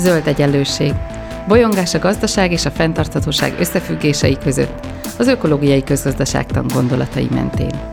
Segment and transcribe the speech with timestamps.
[0.00, 0.92] Zöld egyenlőség.
[1.48, 4.86] Bolyongás a gazdaság és a fenntarthatóság összefüggései között,
[5.18, 7.92] az ökológiai közgazdaságtan gondolatai mentén.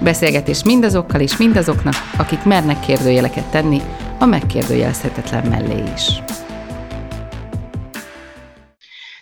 [0.00, 3.80] Beszélgetés mindazokkal és mindazoknak, akik mernek kérdőjeleket tenni,
[4.18, 6.02] a megkérdőjelezhetetlen mellé is.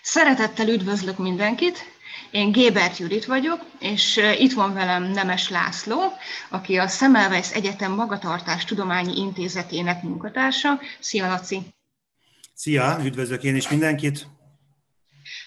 [0.02, 1.94] Szeretettel üdvözlök mindenkit!
[2.30, 5.98] Én Gébert Judit vagyok, és itt van velem Nemes László,
[6.50, 10.80] aki a Semmelweis Egyetem Magatartás Tudományi Intézetének munkatársa.
[11.00, 11.75] Szia, Laci!
[12.58, 14.26] Szia, üdvözlök én is mindenkit!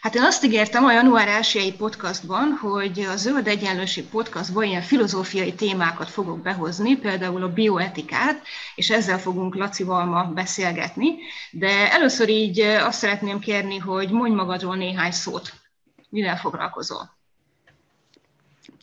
[0.02, 5.54] Hát én azt ígértem a január 1 podcastban, hogy a Zöld Egyenlőség podcastban ilyen filozófiai
[5.54, 11.16] témákat fogok behozni, például a bioetikát, és ezzel fogunk Lacival ma beszélgetni.
[11.52, 15.54] De először így azt szeretném kérni, hogy mondj magadról néhány szót.
[16.10, 17.19] Mivel foglalkozol?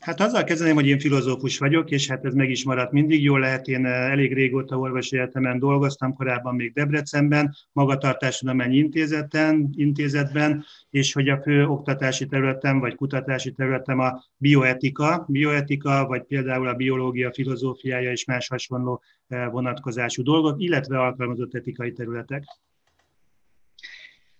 [0.06, 3.22] Hát azzal kezdeném, hogy én filozófus vagyok, és hát ez meg is maradt mindig.
[3.22, 10.64] Jól lehet, én eh, elég régóta orvosi egyetemen dolgoztam, korábban még Debrecenben, magatartástudományi intézeten, intézetben,
[10.90, 16.74] és hogy a fő oktatási területem vagy kutatási területem a bioetika, bioetika, vagy például a
[16.74, 22.44] biológia filozófiája és más hasonló eh, vonatkozású dolgok, illetve alkalmazott etikai területek.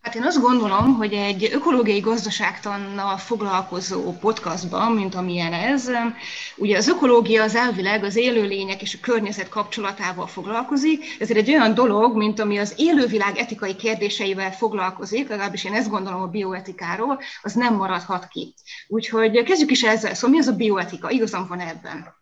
[0.07, 5.91] Hát én azt gondolom, hogy egy ökológiai gazdaságtannal foglalkozó podcastban, mint amilyen ez,
[6.57, 11.75] ugye az ökológia az elvileg az élőlények és a környezet kapcsolatával foglalkozik, ezért egy olyan
[11.75, 17.53] dolog, mint ami az élővilág etikai kérdéseivel foglalkozik, legalábbis én ezt gondolom a bioetikáról, az
[17.53, 18.55] nem maradhat ki.
[18.89, 20.15] Úgyhogy kezdjük is ezzel.
[20.15, 21.11] Szóval mi az a bioetika?
[21.11, 22.16] Igazam van ebben?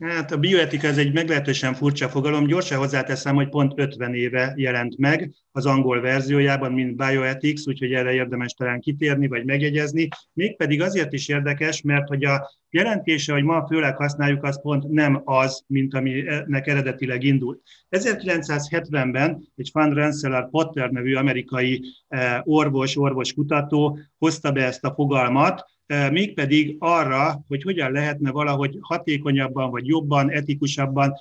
[0.00, 2.46] Hát a bioetika ez egy meglehetősen furcsa fogalom.
[2.46, 8.12] Gyorsan hozzáteszem, hogy pont 50 éve jelent meg az angol verziójában, mint bioethics, úgyhogy erre
[8.12, 10.08] érdemes talán kitérni vagy megjegyezni.
[10.32, 15.20] Mégpedig azért is érdekes, mert hogy a jelentése, hogy ma főleg használjuk, az pont nem
[15.24, 17.60] az, mint aminek eredetileg indult.
[17.90, 25.72] 1970-ben egy Van Rensselaer Potter nevű amerikai eh, orvos, orvoskutató hozta be ezt a fogalmat,
[25.86, 31.14] mégpedig arra, hogy hogyan lehetne valahogy hatékonyabban, vagy jobban, etikusabban,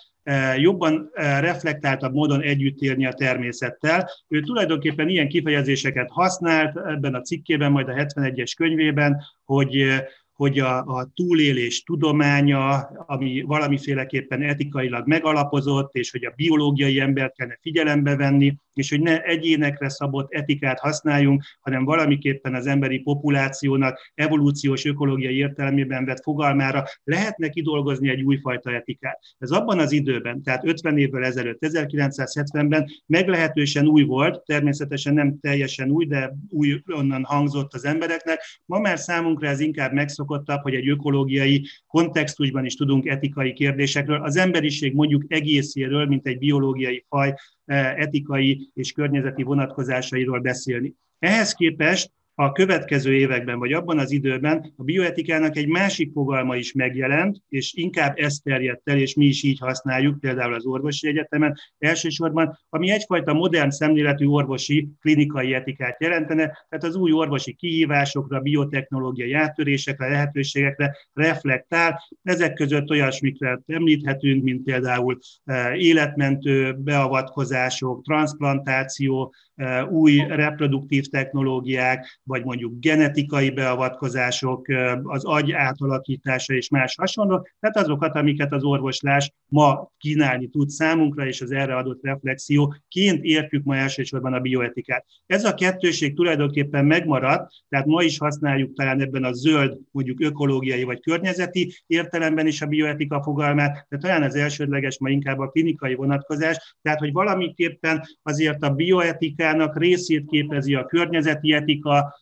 [0.57, 1.09] jobban
[1.39, 4.09] reflektáltabb módon együtt élni a természettel.
[4.27, 10.03] Ő tulajdonképpen ilyen kifejezéseket használt ebben a cikkében, majd a 71-es könyvében, hogy
[10.33, 17.57] hogy a, a túlélés tudománya, ami valamiféleképpen etikailag megalapozott, és hogy a biológiai embert kellene
[17.61, 24.85] figyelembe venni, és hogy ne egyénekre szabott etikát használjunk, hanem valamiképpen az emberi populációnak evolúciós
[24.85, 29.19] ökológiai értelmében vett fogalmára lehetne kidolgozni egy újfajta etikát.
[29.37, 35.89] Ez abban az időben, tehát 50 évvel ezelőtt, 1970-ben meglehetősen új volt, természetesen nem teljesen
[35.89, 38.41] új, de új onnan hangzott az embereknek.
[38.65, 39.91] Ma már számunkra ez inkább
[40.33, 46.37] megszokottabb, hogy egy ökológiai kontextusban is tudunk etikai kérdésekről, az emberiség mondjuk egészéről, mint egy
[46.37, 47.33] biológiai faj
[47.65, 50.93] eh, etikai és környezeti vonatkozásairól beszélni.
[51.19, 56.73] Ehhez képest a következő években, vagy abban az időben a bioetikának egy másik fogalma is
[56.73, 61.57] megjelent, és inkább ezt terjedt el, és mi is így használjuk, például az orvosi egyetemen
[61.77, 69.33] elsősorban, ami egyfajta modern szemléletű orvosi klinikai etikát jelentene, tehát az új orvosi kihívásokra, biotechnológiai
[69.33, 72.03] áttörésekre, lehetőségekre reflektál.
[72.23, 82.43] Ezek között olyasmikre említhetünk, mint például eh, életmentő beavatkozások, transplantáció, eh, új reproduktív technológiák, vagy
[82.43, 84.67] mondjuk genetikai beavatkozások,
[85.03, 91.25] az agy átalakítása és más hasonló, tehát azokat, amiket az orvoslás ma kínálni tud számunkra,
[91.27, 95.05] és az erre adott reflexióként értjük ma elsősorban a bioetikát.
[95.25, 100.83] Ez a kettőség tulajdonképpen megmaradt, tehát ma is használjuk talán ebben a zöld, mondjuk ökológiai
[100.83, 105.95] vagy környezeti értelemben is a bioetika fogalmát, de talán az elsődleges ma inkább a klinikai
[105.95, 112.12] vonatkozás, tehát hogy valamiképpen azért a bioetikának részét képezi a környezeti etika,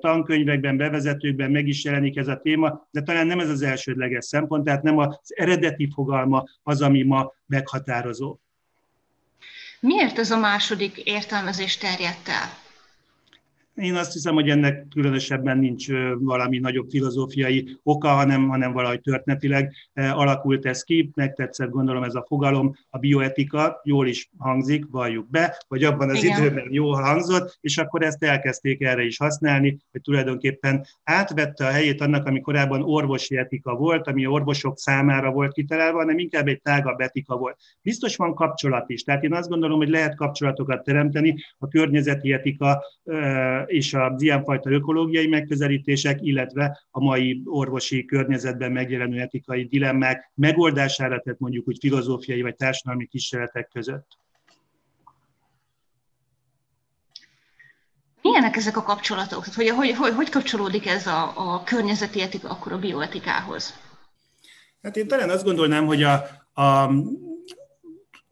[0.00, 4.64] tankönyvekben, bevezetőkben meg is jelenik ez a téma, de talán nem ez az elsődleges szempont,
[4.64, 8.38] tehát nem az eredeti fogalma az, ami ma meghatározó.
[9.80, 12.65] Miért ez a második értelmezés terjedt el?
[13.76, 15.88] Én azt hiszem, hogy ennek különösebben nincs
[16.18, 21.10] valami nagyobb filozófiai oka, hanem, hanem valahogy történetileg alakult ez ki.
[21.14, 26.22] Megtetszett gondolom ez a fogalom, a bioetika, jól is hangzik, valljuk be, vagy abban az
[26.22, 26.40] Igen.
[26.40, 32.00] időben jól hangzott, és akkor ezt elkezdték erre is használni, hogy tulajdonképpen átvette a helyét
[32.00, 37.00] annak, ami korábban orvosi etika volt, ami orvosok számára volt kitalálva, hanem inkább egy tágabb
[37.00, 37.56] etika volt.
[37.82, 42.84] Biztos van kapcsolat is, tehát én azt gondolom, hogy lehet kapcsolatokat teremteni a környezeti etika
[43.66, 51.38] és az ilyenfajta ökológiai megközelítések, illetve a mai orvosi környezetben megjelenő etikai dilemmák megoldására, tehát
[51.38, 54.06] mondjuk úgy filozófiai vagy társadalmi kísérletek között.
[58.22, 59.44] Milyenek ezek a kapcsolatok?
[59.44, 63.74] Tehát, hogy, hogy, hogy, hogy kapcsolódik ez a, a környezeti etika akkor a bioetikához?
[64.82, 66.12] Hát én talán azt gondolnám, hogy a,
[66.52, 66.90] a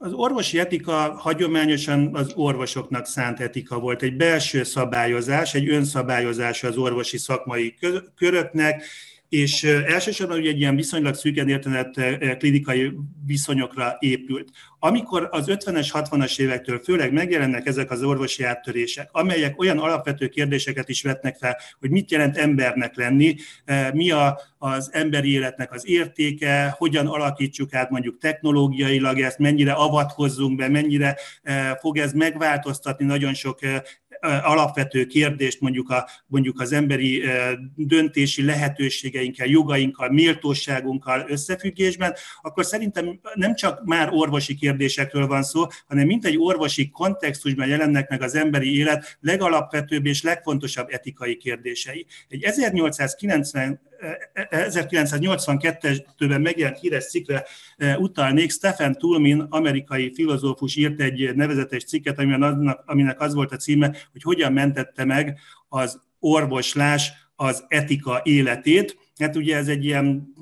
[0.05, 4.03] az orvosi etika hagyományosan az orvosoknak szánt etika volt.
[4.03, 7.75] Egy belső szabályozás, egy önszabályozás az orvosi szakmai
[8.17, 8.85] köröknek,
[9.35, 11.95] és elsősorban ugye egy ilyen viszonylag szűken értenett
[12.39, 12.93] klinikai
[13.27, 14.51] viszonyokra épült.
[14.79, 20.89] Amikor az 50-es, 60-as évektől főleg megjelennek ezek az orvosi áttörések, amelyek olyan alapvető kérdéseket
[20.89, 23.37] is vetnek fel, hogy mit jelent embernek lenni,
[23.93, 30.57] mi a, az emberi életnek az értéke, hogyan alakítsuk át mondjuk technológiailag ezt, mennyire avatkozzunk
[30.57, 31.17] be, mennyire
[31.81, 33.59] fog ez megváltoztatni nagyon sok
[34.43, 37.23] alapvető kérdést mondjuk, a, mondjuk az emberi
[37.75, 46.07] döntési lehetőségeinkkel, jogainkkal, méltóságunkkal összefüggésben, akkor szerintem nem csak már orvosi kérdésekről van szó, hanem
[46.07, 52.07] mint egy orvosi kontextusban jelennek meg az emberi élet legalapvetőbb és legfontosabb etikai kérdései.
[52.29, 53.81] Egy 1890
[54.35, 57.45] 1982-ben megjelent híres cikkre
[57.99, 58.51] utalnék.
[58.51, 62.19] Stephen Toulmin, amerikai filozófus írt egy nevezetes cikket,
[62.85, 68.99] aminek az volt a címe, hogy hogyan mentette meg az orvoslás az etika életét.
[69.19, 70.35] Hát ugye ez egy ilyen,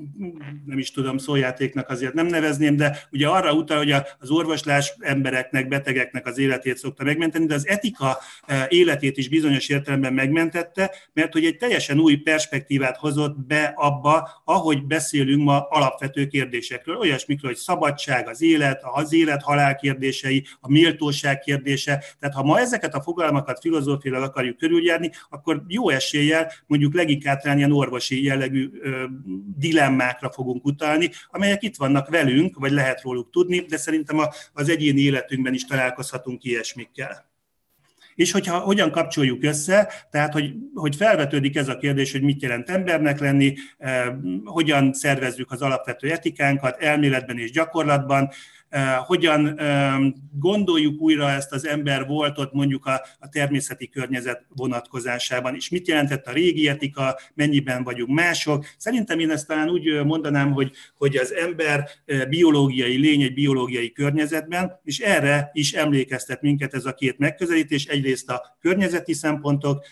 [0.65, 5.67] nem is tudom, szójátéknak azért nem nevezném, de ugye arra utal, hogy az orvoslás embereknek,
[5.67, 11.33] betegeknek az életét szokta megmenteni, de az etika eh, életét is bizonyos értelemben megmentette, mert
[11.33, 17.59] hogy egy teljesen új perspektívát hozott be abba, ahogy beszélünk ma alapvető kérdésekről, olyasmikről, hogy
[17.59, 22.03] szabadság, az élet, az élet-halál kérdései, a méltóság kérdése.
[22.19, 27.71] Tehát ha ma ezeket a fogalmakat filozófiailag akarjuk körüljárni, akkor jó eséllyel mondjuk leginkább ilyen
[27.71, 28.62] orvosi jellegű
[29.57, 34.19] dilemmákra fogunk utalni, amelyek itt vannak velünk, vagy lehet róluk tudni, de szerintem
[34.53, 37.31] az egyéni életünkben is találkozhatunk ilyesmikkel.
[38.15, 42.69] És hogyha hogyan kapcsoljuk össze, tehát hogy, hogy felvetődik ez a kérdés, hogy mit jelent
[42.69, 43.55] embernek lenni,
[44.43, 48.29] hogyan szervezzük az alapvető etikánkat elméletben és gyakorlatban,
[49.05, 49.59] hogyan
[50.39, 56.31] gondoljuk újra ezt az ember voltot mondjuk a, természeti környezet vonatkozásában, és mit jelentett a
[56.31, 58.65] régi etika, mennyiben vagyunk mások.
[58.77, 61.89] Szerintem én ezt talán úgy mondanám, hogy, hogy az ember
[62.29, 68.29] biológiai lény egy biológiai környezetben, és erre is emlékeztet minket ez a két megközelítés, egyrészt
[68.29, 69.85] a környezeti szempontok,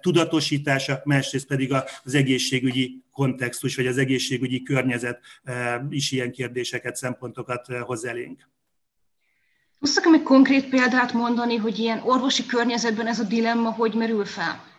[0.00, 1.72] tudatosítása, másrészt pedig
[2.04, 5.20] az egészségügyi kontextus, vagy az egészségügyi környezet
[5.90, 8.50] is ilyen kérdéseket, szempontokat hoz elénk.
[9.78, 14.71] Tudsz még konkrét példát mondani, hogy ilyen orvosi környezetben ez a dilemma hogy merül fel?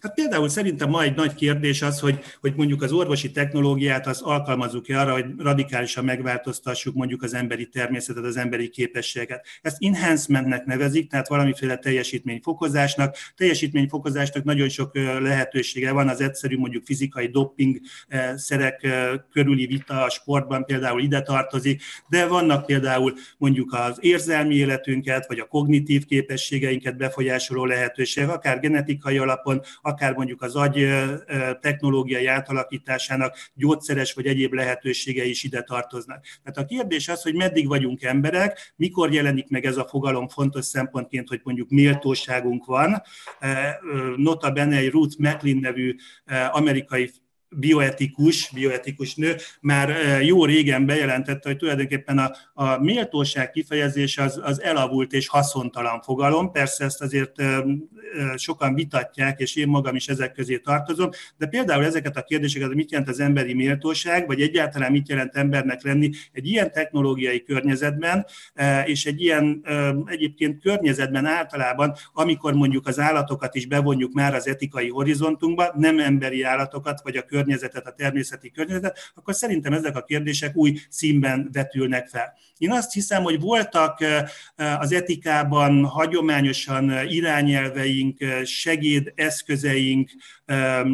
[0.00, 4.20] Hát például szerintem ma egy nagy kérdés az, hogy, hogy mondjuk az orvosi technológiát az
[4.20, 9.46] alkalmazzuk-e arra, hogy radikálisan megváltoztassuk mondjuk az emberi természetet, az emberi képességet.
[9.62, 13.16] Ezt enhancementnek nevezik, tehát valamiféle teljesítményfokozásnak.
[13.36, 17.76] Teljesítményfokozásnak nagyon sok lehetősége van, az egyszerű mondjuk fizikai doping
[18.36, 18.86] szerek
[19.32, 25.38] körüli vita a sportban például ide tartozik, de vannak például mondjuk az érzelmi életünket, vagy
[25.38, 30.88] a kognitív képességeinket befolyásoló lehetőségek, akár genetikai alapon, akár mondjuk az agy
[31.60, 36.24] technológiai átalakításának gyógyszeres vagy egyéb lehetőségei is ide tartoznak.
[36.42, 40.64] Tehát a kérdés az, hogy meddig vagyunk emberek, mikor jelenik meg ez a fogalom fontos
[40.64, 43.02] szempontként, hogy mondjuk méltóságunk van.
[44.16, 45.94] Nota bene egy Ruth McLean nevű
[46.50, 47.10] amerikai
[47.50, 54.62] bioetikus, bioetikus nő már jó régen bejelentette, hogy tulajdonképpen a, a méltóság kifejezés az, az
[54.62, 56.52] elavult és haszontalan fogalom.
[56.52, 57.32] Persze ezt azért
[58.36, 62.90] sokan vitatják, és én magam is ezek közé tartozom, de például ezeket a kérdéseket, mit
[62.90, 68.26] jelent az emberi méltóság, vagy egyáltalán mit jelent embernek lenni egy ilyen technológiai környezetben,
[68.84, 69.64] és egy ilyen
[70.06, 76.42] egyébként környezetben általában, amikor mondjuk az állatokat is bevonjuk már az etikai horizontunkba, nem emberi
[76.42, 82.08] állatokat, vagy a környezetet, a természeti környezetet, akkor szerintem ezek a kérdések új színben vetülnek
[82.08, 82.32] fel.
[82.58, 83.98] Én azt hiszem, hogy voltak
[84.78, 90.10] az etikában hagyományosan irányelveink, segédeszközeink,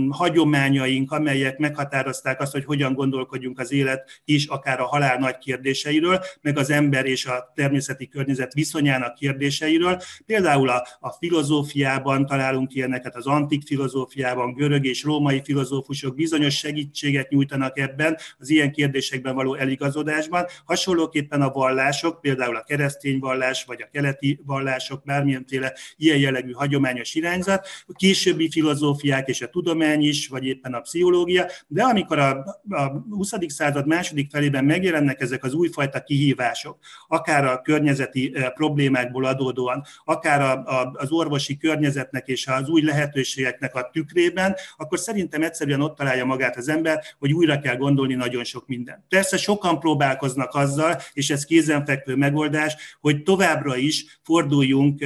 [0.08, 6.20] hagyományaink, amelyek meghatározták azt, hogy hogyan gondolkodjunk az élet is, akár a halál nagy kérdéseiről,
[6.40, 10.00] meg az ember és a természeti környezet viszonyának kérdéseiről.
[10.26, 16.58] Például a, a filozófiában találunk ilyeneket, az antik filozófiában, görög és római filozófusok bizony bizonyos
[16.58, 20.46] segítséget nyújtanak ebben, az ilyen kérdésekben való eligazodásban.
[20.64, 27.14] Hasonlóképpen a vallások, például a keresztény vallás, vagy a keleti vallások, bármilyenféle ilyen jellegű hagyományos
[27.14, 32.30] irányzat, a későbbi filozófiák és a tudomány is, vagy éppen a pszichológia, de amikor a,
[32.68, 33.32] a 20.
[33.46, 40.52] század második felében megjelennek ezek az újfajta kihívások, akár a környezeti problémákból adódóan, akár a,
[40.52, 46.24] a, az orvosi környezetnek és az új lehetőségeknek a tükrében, akkor szerintem egyszerűen ott találja
[46.24, 49.02] magát az ember, hogy újra kell gondolni nagyon sok mindent.
[49.08, 55.04] Persze sokan próbálkoznak azzal, és ez kézenfekvő megoldás, hogy továbbra is forduljunk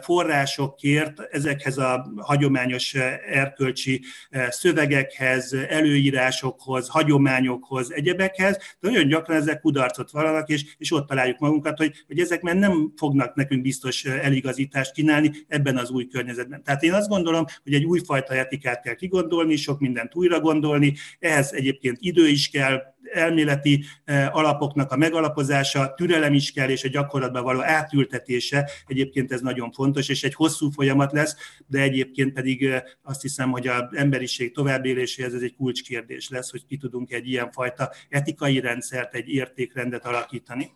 [0.00, 2.94] forrásokért ezekhez a hagyományos
[3.30, 4.02] erkölcsi
[4.48, 11.78] szövegekhez, előírásokhoz, hagyományokhoz, egyebekhez, de nagyon gyakran ezek kudarcot vallanak, és, és ott találjuk magunkat,
[11.78, 16.62] hogy, hogy ezek már nem fognak nekünk biztos eligazítást kínálni ebben az új környezetben.
[16.62, 21.52] Tehát én azt gondolom, hogy egy újfajta etikát kell kigondolni, sok mindent újra gondolni, ehhez
[21.52, 27.42] egyébként idő is kell, elméleti eh, alapoknak a megalapozása, türelem is kell, és a gyakorlatban
[27.42, 32.82] való átültetése, egyébként ez nagyon fontos, és egy hosszú folyamat lesz, de egyébként pedig eh,
[33.02, 37.90] azt hiszem, hogy az emberiség továbbéléséhez ez egy kulcskérdés lesz, hogy ki tudunk egy ilyenfajta
[38.08, 40.70] etikai rendszert, egy értékrendet alakítani.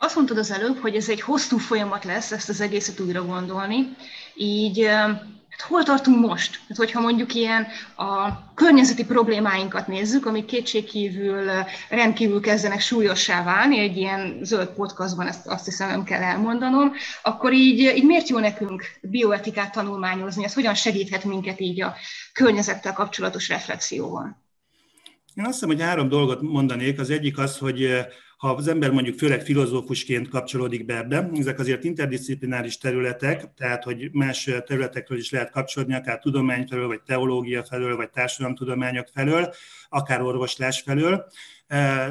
[0.00, 3.78] Azt mondtad az előbb, hogy ez egy hosszú folyamat lesz, ezt az egészet újra gondolni,
[4.34, 5.18] így eh,
[5.62, 6.60] hol tartunk most?
[6.68, 11.50] Hát, hogyha mondjuk ilyen a környezeti problémáinkat nézzük, amik kétségkívül
[11.88, 17.52] rendkívül kezdenek súlyossá válni, egy ilyen zöld podcastban ezt azt hiszem nem kell elmondanom, akkor
[17.52, 20.44] így, így miért jó nekünk bioetikát tanulmányozni?
[20.44, 21.94] Ez hogyan segíthet minket így a
[22.32, 24.46] környezettel kapcsolatos reflexióval?
[25.34, 27.00] Én azt hiszem, hogy három dolgot mondanék.
[27.00, 28.06] Az egyik az, hogy
[28.38, 34.08] ha az ember mondjuk főleg filozófusként kapcsolódik be ebbe, ezek azért interdisziplináris területek, tehát hogy
[34.12, 39.54] más területekről is lehet kapcsolódni, akár tudomány felől, vagy teológia felől, vagy társadalomtudományok felől,
[39.88, 41.26] akár orvoslás felől.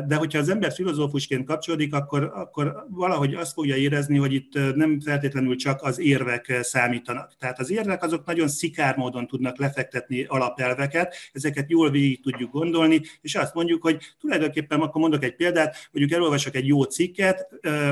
[0.08, 5.00] De hogyha az ember filozófusként kapcsolódik, akkor, akkor valahogy azt fogja érezni, hogy itt nem
[5.00, 7.36] feltétlenül csak az érvek számítanak.
[7.40, 13.02] Tehát az érvek azok nagyon szikár módon tudnak lefektetni alapelveket, ezeket jól végig tudjuk gondolni,
[13.22, 17.48] és azt mondjuk, hogy tulajdonképpen akkor mondok egy példát, mondjuk elolvasok egy jó cikket,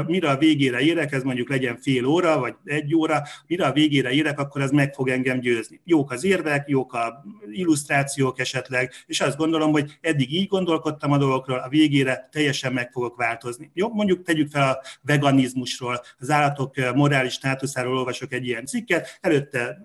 [0.08, 4.12] mire a végére érek, ez mondjuk legyen fél óra, vagy egy óra, mire a végére
[4.12, 5.82] érek, akkor az meg fog engem győzni.
[5.84, 11.18] Jók az érvek, jók a illusztrációk esetleg, és azt gondolom, hogy eddig így gondolkodtam a
[11.18, 13.72] dolgokról, a végére teljesen meg fogok változni.
[13.74, 19.78] Jó, mondjuk tegyük fel a veganizmusról, az állatok morális státuszáról olvasok egy ilyen cikket, előtte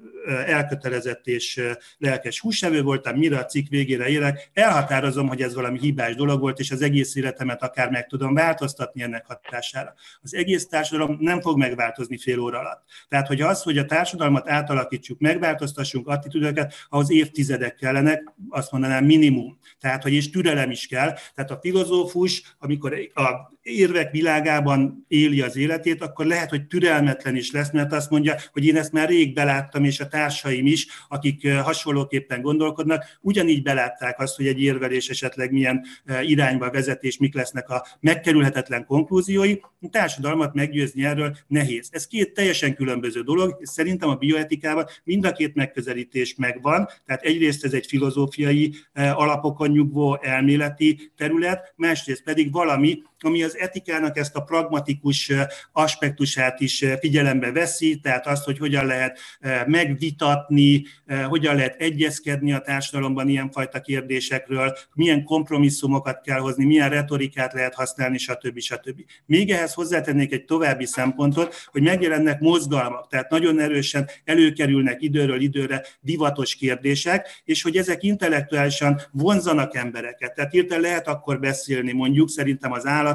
[0.46, 1.62] elkötelezett és
[1.98, 6.58] lelkes húsevő voltam, mire a cikk végére érek, elhatározom, hogy ez valami hibás dolog volt,
[6.58, 9.94] és az egész életemet akár meg tudom változtatni ennek hatására.
[10.22, 12.82] Az egész társadalom nem fog megváltozni fél óra alatt.
[13.08, 19.58] Tehát, hogy az, hogy a társadalmat átalakítsuk, megváltoztassunk attitűdöket, ahhoz évtizedek kellenek, azt mondanám minimum.
[19.80, 21.14] Tehát, hogy és türelem is kell.
[21.34, 27.50] Tehát a filozófus, amikor a érvek világában éli az életét, akkor lehet, hogy türelmetlen is
[27.50, 31.52] lesz, mert azt mondja, hogy én ezt már rég beláttam, és a társaim is, akik
[31.52, 35.84] hasonlóképpen gondolkodnak, ugyanígy belátták azt, hogy egy érvelés esetleg milyen
[36.22, 39.54] irányba vezet, és mik lesznek a megkerülhetetlen konklúziói.
[39.80, 41.88] A társadalmat meggyőzni erről nehéz.
[41.92, 47.22] Ez két teljesen különböző dolog, és szerintem a bioetikában mind a két megközelítés megvan, tehát
[47.22, 54.36] egyrészt ez egy filozófiai alapokon nyugvó elméleti terület, másrészt pedig valami, ami az etikának ezt
[54.36, 55.32] a pragmatikus
[55.72, 59.18] aspektusát is figyelembe veszi, tehát azt, hogy hogyan lehet
[59.66, 60.84] megvitatni,
[61.28, 68.18] hogyan lehet egyezkedni a társadalomban ilyenfajta kérdésekről, milyen kompromisszumokat kell hozni, milyen retorikát lehet használni,
[68.18, 68.58] stb.
[68.58, 69.00] stb.
[69.26, 75.82] Még ehhez hozzátennék egy további szempontot, hogy megjelennek mozgalmak, tehát nagyon erősen előkerülnek időről időre
[76.00, 80.34] divatos kérdések, és hogy ezek intellektuálisan vonzanak embereket.
[80.34, 83.09] Tehát hirtelen lehet akkor beszélni mondjuk szerintem az állati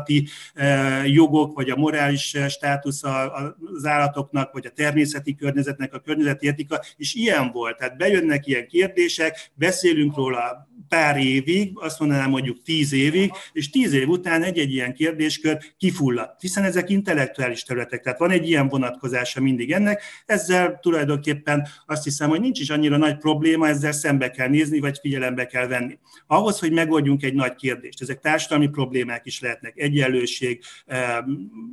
[0.54, 6.48] eh, jogok, vagy a morális eh, státusz az állatoknak, vagy a természeti környezetnek, a környezeti
[6.48, 7.78] etika, és ilyen volt.
[7.78, 13.94] Tehát bejönnek ilyen kérdések, beszélünk róla pár évig, azt mondanám mondjuk tíz évig, és tíz
[13.94, 19.42] év után egy-egy ilyen kérdéskör kifulladt, hiszen ezek intellektuális területek, tehát van egy ilyen vonatkozása
[19.42, 24.48] mindig ennek, ezzel tulajdonképpen azt hiszem, hogy nincs is annyira nagy probléma, ezzel szembe kell
[24.48, 26.00] nézni, vagy figyelembe kell venni.
[26.28, 30.64] Ahhoz, hogy megoldjunk egy nagy kérdést, ezek társadalmi problémák is lehetnek, egyenlőség,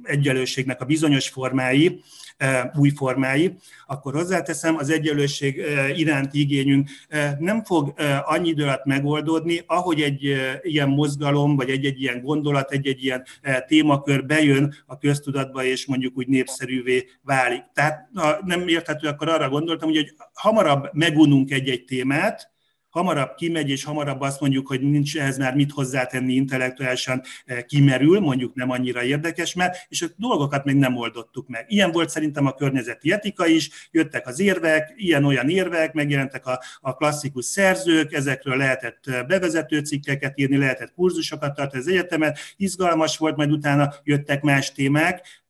[0.02, 2.02] egyenlőségnek a bizonyos formái,
[2.74, 3.54] új formái,
[3.86, 5.62] akkor hozzáteszem, az egyenlőség
[5.96, 6.88] iránti igényünk
[7.38, 13.04] nem fog annyi idő alatt megoldódni, ahogy egy ilyen mozgalom, vagy egy-egy ilyen gondolat, egy-egy
[13.04, 13.24] ilyen
[13.66, 17.62] témakör bejön a köztudatba, és mondjuk úgy népszerűvé válik.
[17.74, 18.08] Tehát
[18.44, 22.51] nem érthető, akkor arra gondoltam, hogy hamarabb megununk egy-egy témát,
[22.92, 27.22] hamarabb kimegy, és hamarabb azt mondjuk, hogy nincs ehhez már mit hozzátenni intellektuálisan
[27.66, 31.64] kimerül, mondjuk nem annyira érdekes, mert és a dolgokat még nem oldottuk meg.
[31.68, 36.94] Ilyen volt szerintem a környezeti etika is, jöttek az érvek, ilyen-olyan érvek, megjelentek a, a
[36.94, 43.50] klasszikus szerzők, ezekről lehetett bevezető cikkeket írni, lehetett kurzusokat tartani az egyetemet, izgalmas volt, majd
[43.50, 45.40] utána jöttek más témák,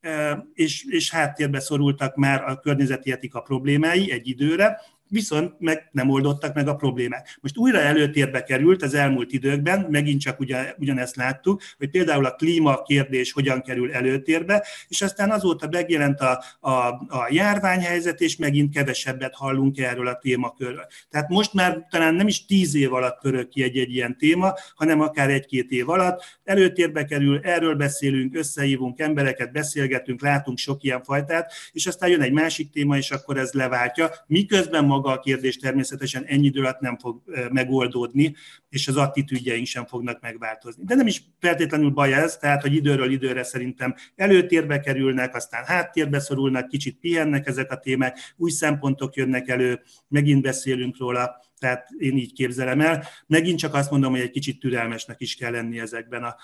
[0.54, 4.80] és, és háttérbe szorultak már a környezeti etika problémái egy időre,
[5.12, 7.38] viszont meg nem oldottak meg a problémák.
[7.40, 12.34] Most újra előtérbe került az elmúlt időkben, megint csak ugyan, ugyanezt láttuk, hogy például a
[12.34, 16.70] klíma kérdés hogyan kerül előtérbe, és aztán azóta megjelent a, a,
[17.08, 20.86] a járványhelyzet, és megint kevesebbet hallunk erről a témakörről.
[21.10, 25.00] Tehát most már talán nem is tíz év alatt pörög ki egy-egy ilyen téma, hanem
[25.00, 31.52] akár egy-két év alatt előtérbe kerül, erről beszélünk, összehívunk embereket, beszélgetünk, látunk sok ilyen fajtát,
[31.72, 35.56] és aztán jön egy másik téma, és akkor ez leváltja, miközben maga maga a kérdés
[35.56, 38.34] természetesen ennyi idő alatt nem fog megoldódni,
[38.68, 40.84] és az attitűdjeink sem fognak megváltozni.
[40.84, 46.18] De nem is feltétlenül baj ez, tehát, hogy időről időre szerintem előtérbe kerülnek, aztán háttérbe
[46.18, 52.16] szorulnak, kicsit pihennek ezek a témák, új szempontok jönnek elő, megint beszélünk róla, tehát én
[52.16, 53.04] így képzelem el.
[53.26, 56.36] Megint csak azt mondom, hogy egy kicsit türelmesnek is kell lenni ezekben a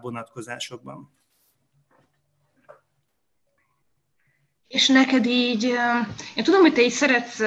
[0.00, 1.12] vonatkozásokban.
[4.74, 5.64] És neked így,
[6.34, 7.42] én tudom, hogy te így szeretsz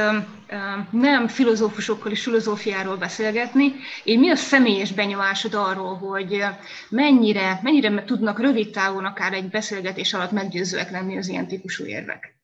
[0.91, 6.43] nem filozófusokkal és filozófiáról beszélgetni, én mi a személyes benyomásod arról, hogy
[6.89, 12.35] mennyire, mennyire tudnak rövid távon akár egy beszélgetés alatt meggyőzőek lenni az ilyen típusú érvek?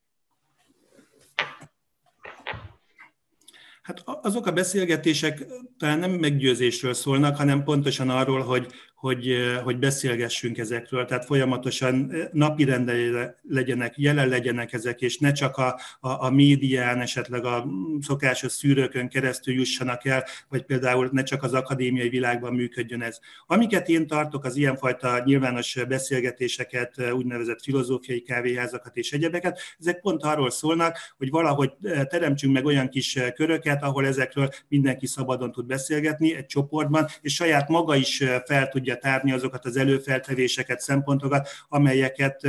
[3.82, 5.46] Hát azok a beszélgetések
[5.78, 8.66] talán nem meggyőzésről szólnak, hanem pontosan arról, hogy
[9.04, 12.68] hogy, hogy beszélgessünk ezekről, tehát folyamatosan napi
[13.48, 17.66] legyenek, jelen legyenek ezek, és ne csak a, a, a médián, esetleg a
[18.00, 23.18] szokásos szűrőkön keresztül jussanak el, vagy például ne csak az akadémiai világban működjön ez.
[23.46, 30.50] Amiket én tartok, az ilyenfajta nyilvános beszélgetéseket, úgynevezett filozófiai kávéházakat és egyebeket, ezek pont arról
[30.50, 31.72] szólnak, hogy valahogy
[32.08, 37.68] teremtsünk meg olyan kis köröket, ahol ezekről mindenki szabadon tud beszélgetni egy csoportban, és saját
[37.68, 42.40] maga is fel tudja tudja tárni azokat az előfeltevéseket, szempontokat, amelyeket,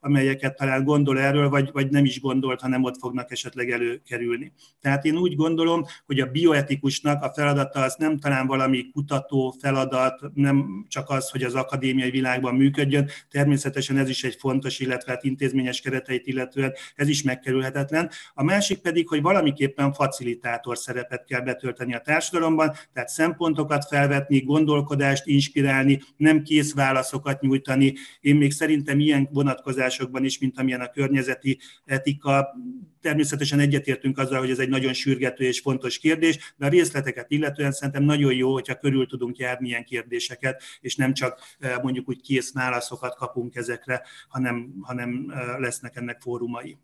[0.00, 4.52] amelyeket talán gondol erről, vagy, vagy nem is gondolt, hanem ott fognak esetleg előkerülni.
[4.80, 10.20] Tehát én úgy gondolom, hogy a bioetikusnak a feladata az nem talán valami kutató feladat,
[10.34, 15.24] nem csak az, hogy az akadémiai világban működjön, természetesen ez is egy fontos, illetve hát
[15.24, 18.10] intézményes kereteit illetően ez is megkerülhetetlen.
[18.34, 25.26] A másik pedig, hogy valamiképpen facilitátor szerepet kell betölteni a társadalomban, tehát szempontokat felvetni, gondolkodást
[25.26, 27.94] inspirálni, adni, nem kész válaszokat nyújtani.
[28.20, 32.56] Én még szerintem ilyen vonatkozásokban is, mint amilyen a környezeti etika,
[33.00, 37.72] természetesen egyetértünk azzal, hogy ez egy nagyon sürgető és fontos kérdés, de a részleteket illetően
[37.72, 42.20] szerintem nagyon jó, hogyha körül tudunk járni ilyen kérdéseket, és nem csak eh, mondjuk úgy
[42.20, 46.78] kész válaszokat kapunk ezekre, hanem, hanem eh, lesznek ennek fórumai.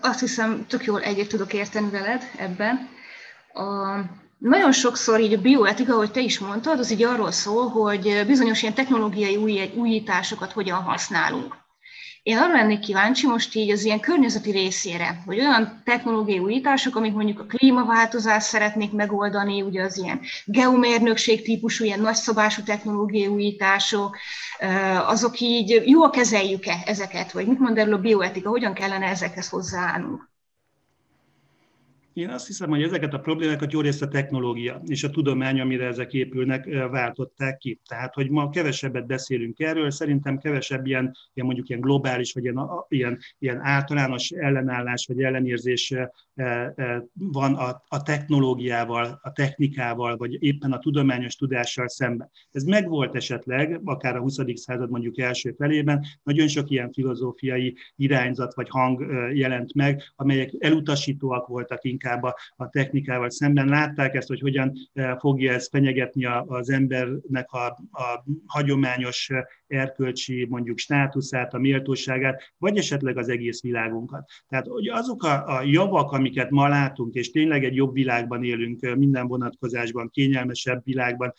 [0.00, 2.88] Azt hiszem, tök jól egyet tudok érteni veled ebben.
[3.52, 4.00] A,
[4.40, 8.62] nagyon sokszor így a bioetika, ahogy te is mondtad, az így arról szól, hogy bizonyos
[8.62, 11.58] ilyen technológiai új, újításokat hogyan használunk.
[12.22, 17.12] Én arra lennék kíváncsi most így az ilyen környezeti részére, hogy olyan technológiai újítások, amik
[17.12, 24.16] mondjuk a klímaváltozást szeretnék megoldani, ugye az ilyen geomérnökség típusú, ilyen nagyszabású technológiai újítások,
[25.06, 30.29] azok így jól kezeljük-e ezeket, vagy mit mond erről a bioetika, hogyan kellene ezekhez hozzáállnunk?
[32.20, 35.86] Én azt hiszem, hogy ezeket a problémákat jó részt a technológia és a tudomány, amire
[35.86, 37.80] ezek épülnek, váltották ki.
[37.88, 42.58] Tehát, hogy ma kevesebbet beszélünk erről, szerintem kevesebb ilyen, ilyen mondjuk ilyen globális, vagy ilyen,
[42.88, 45.94] ilyen, ilyen általános ellenállás, vagy ellenérzés
[47.12, 52.30] van a, a technológiával, a technikával, vagy éppen a tudományos tudással szemben.
[52.50, 54.38] Ez megvolt esetleg, akár a 20.
[54.54, 61.46] század mondjuk első felében, nagyon sok ilyen filozófiai irányzat vagy hang jelent meg, amelyek elutasítóak
[61.46, 63.68] voltak inkább a, a technikával szemben.
[63.68, 64.72] Látták ezt, hogy hogyan
[65.18, 69.30] fogja ez fenyegetni az embernek a, a hagyományos
[69.66, 74.30] erkölcsi mondjuk státuszát, a méltóságát, vagy esetleg az egész világunkat.
[74.48, 78.96] Tehát hogy azok a, a javak, amiket ma látunk, és tényleg egy jobb világban élünk,
[78.96, 81.32] minden vonatkozásban, kényelmesebb világban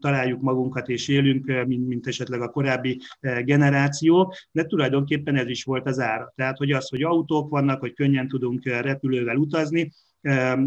[0.00, 3.00] találjuk magunkat és élünk, mint, mint esetleg a korábbi
[3.40, 6.32] generáció, de tulajdonképpen ez is volt az ára.
[6.36, 9.92] Tehát, hogy az, hogy autók vannak, hogy könnyen tudunk repülővel utazni,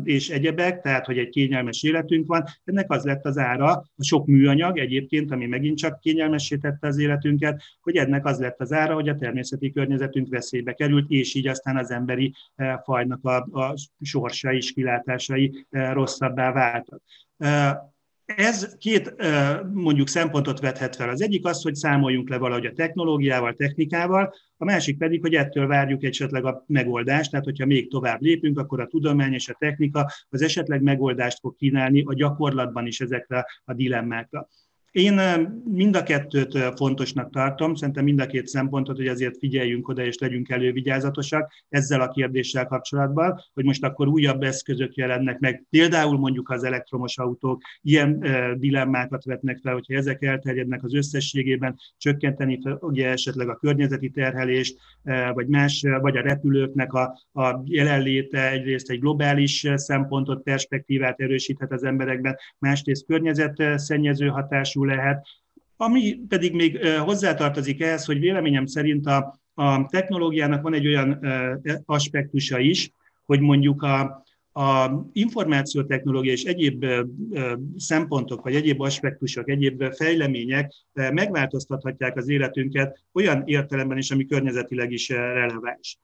[0.04, 2.44] és egyebek, tehát hogy egy kényelmes életünk van.
[2.64, 7.62] Ennek az lett az ára, a sok műanyag egyébként, ami megint csak kényelmesítette az életünket,
[7.82, 11.78] hogy ennek az lett az ára, hogy a természeti környezetünk veszélybe került, és így aztán
[11.78, 12.34] az emberi
[12.84, 17.02] fajnak a, a sorsa és kilátásai rosszabbá váltak.
[18.36, 19.16] Ez két
[19.74, 21.10] mondjuk szempontot vethet fel.
[21.10, 25.68] Az egyik az, hogy számoljunk le valahogy a technológiával, technikával, a másik pedig, hogy ettől
[25.68, 30.12] várjuk esetleg a megoldást, tehát hogyha még tovább lépünk, akkor a tudomány és a technika
[30.30, 34.48] az esetleg megoldást fog kínálni a gyakorlatban is ezekre a dilemmákra.
[34.92, 35.20] Én
[35.66, 40.18] mind a kettőt fontosnak tartom, szerintem mind a két szempontot, hogy azért figyeljünk oda és
[40.18, 46.50] legyünk elővigyázatosak ezzel a kérdéssel kapcsolatban, hogy most akkor újabb eszközök jelennek meg, például mondjuk
[46.50, 48.20] az elektromos autók ilyen
[48.58, 54.78] dilemmákat vetnek fel, hogyha ezek elterjednek az összességében, csökkenteni ugye esetleg a környezeti terhelést,
[55.34, 57.02] vagy más, vagy a repülőknek a,
[57.34, 65.28] a jelenléte egyrészt egy globális szempontot, perspektívát erősíthet az emberekben, másrészt környezetszennyező hatású hatású lehet.
[65.78, 71.20] Ami pedig még hozzátartozik ehhez, hogy véleményem szerint a, a technológiának van egy olyan
[71.86, 72.92] aspektusa is,
[73.26, 76.86] hogy mondjuk a, a információtechnológia és egyéb
[77.78, 85.10] szempontok, vagy egyéb aspektusok, egyéb fejlemények megváltoztathatják az életünket olyan értelemben is, ami környezetileg is
[85.10, 85.98] releváns.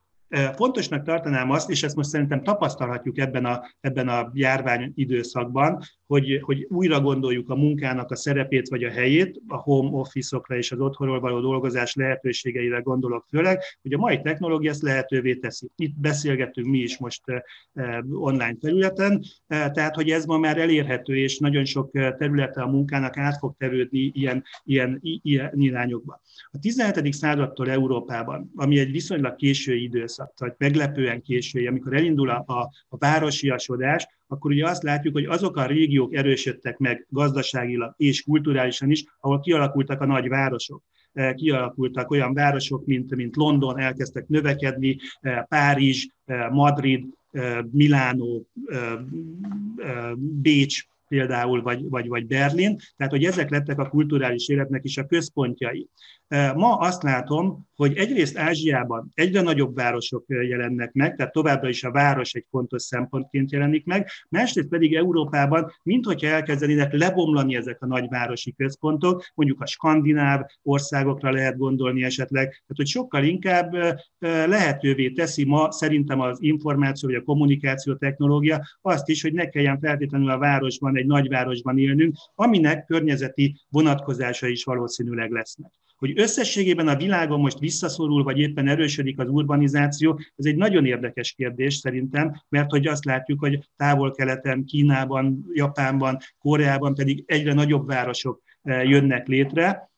[0.56, 6.40] Fontosnak tartanám azt, és ezt most szerintem tapasztalhatjuk ebben a, ebben a járvány időszakban, hogy,
[6.42, 10.80] hogy újra gondoljuk a munkának a szerepét vagy a helyét, a home office-okra és az
[10.80, 15.68] otthonról való dolgozás lehetőségeire gondolok főleg, hogy a mai technológia ezt lehetővé teszi.
[15.76, 17.22] Itt beszélgetünk mi is most
[18.12, 23.38] online területen, tehát hogy ez ma már elérhető, és nagyon sok területe a munkának át
[23.38, 26.22] fog terődni ilyen, ilyen, ilyen irányokba.
[26.52, 27.14] A 17.
[27.14, 32.98] századtól Európában, ami egy viszonylag késő időszak, vagy meglepően késő, amikor elindul a, a, a
[32.98, 39.04] városiasodás, akkor ugye azt látjuk, hogy azok a régiók erősödtek meg gazdaságilag és kulturálisan is,
[39.20, 40.84] ahol kialakultak a nagy városok
[41.16, 47.06] e, kialakultak olyan városok, mint, mint London, elkezdtek növekedni, e, Párizs, e, Madrid,
[47.72, 48.48] Milánó,
[50.18, 55.06] Bécs, például, vagy, vagy, vagy Berlin, tehát hogy ezek lettek a kulturális életnek is a
[55.06, 55.90] központjai.
[56.56, 61.92] Ma azt látom, hogy egyrészt Ázsiában egyre nagyobb városok jelennek meg, tehát továbbra is a
[61.92, 68.54] város egy fontos szempontként jelenik meg, másrészt pedig Európában, minthogyha elkezdenének lebomlani ezek a nagyvárosi
[68.54, 73.74] központok, mondjuk a skandináv országokra lehet gondolni esetleg, tehát hogy sokkal inkább
[74.20, 79.80] lehetővé teszi ma szerintem az információ vagy a kommunikáció technológia azt is, hogy ne kelljen
[79.80, 85.72] feltétlenül a városban, egy nagyvárosban élnünk, aminek környezeti vonatkozása is valószínűleg lesznek.
[85.96, 91.32] Hogy összességében a világon most visszaszorul, vagy éppen erősödik az urbanizáció, ez egy nagyon érdekes
[91.32, 98.42] kérdés szerintem, mert hogy azt látjuk, hogy távol-keleten, Kínában, Japánban, Koreában pedig egyre nagyobb városok
[98.62, 99.90] eh, jönnek létre,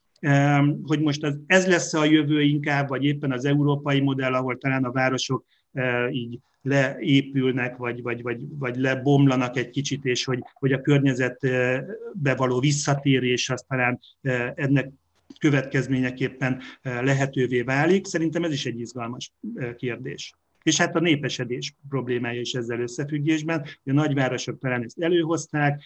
[0.83, 4.91] hogy most ez, lesz a jövő inkább, vagy éppen az európai modell, ahol talán a
[4.91, 10.81] városok eh, így leépülnek, vagy, vagy, vagy, vagy lebomlanak egy kicsit, és hogy, hogy a
[10.81, 14.89] környezetbe való visszatérés az talán eh, ennek
[15.37, 18.05] következményeképpen eh, lehetővé válik.
[18.05, 20.33] Szerintem ez is egy izgalmas eh, kérdés.
[20.63, 25.81] És hát a népesedés problémája is ezzel összefüggésben, a nagyvárosok talán ezt előhozták,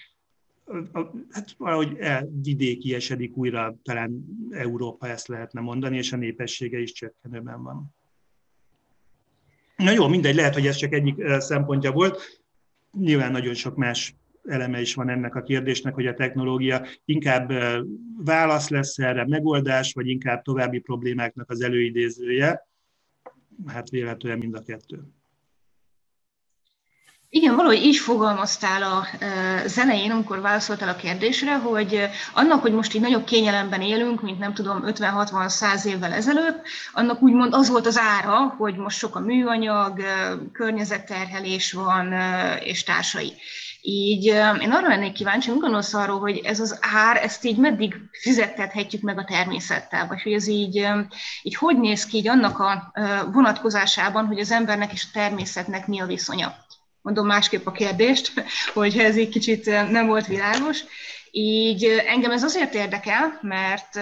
[1.29, 1.97] hát valahogy
[2.41, 7.95] vidéki esedik újra, talán Európa ezt lehetne mondani, és a népessége is csökkenőben van.
[9.75, 12.41] Na jó, mindegy, lehet, hogy ez csak egyik eh, szempontja volt.
[12.91, 17.51] Nyilván nagyon sok más eleme is van ennek a kérdésnek, hogy a technológia inkább
[18.17, 22.67] válasz lesz erre, megoldás, vagy inkább további problémáknak az előidézője.
[23.67, 25.03] Hát véletlenül mind a kettő.
[27.33, 29.05] Igen, valahogy így fogalmaztál a
[29.65, 34.53] zenején, amikor válaszoltál a kérdésre, hogy annak, hogy most így nagyobb kényelemben élünk, mint nem
[34.53, 36.61] tudom 50-60-100 évvel ezelőtt,
[36.93, 40.01] annak úgymond az volt az ára, hogy most sok a műanyag,
[40.51, 42.13] környezetterhelés van,
[42.63, 43.33] és társai.
[43.81, 44.25] Így
[44.61, 49.01] én arra lennék kíváncsi, hogy gondolsz arról, hogy ez az ár, ezt így meddig fizettethetjük
[49.01, 50.87] meg a természettel, vagy hogy ez így,
[51.43, 52.91] így hogy néz ki így annak a
[53.31, 56.55] vonatkozásában, hogy az embernek és a természetnek mi a viszonya?
[57.01, 58.33] Mondom másképp a kérdést,
[58.73, 60.83] hogy ez egy kicsit nem volt világos.
[61.33, 63.99] Így engem ez azért érdekel, mert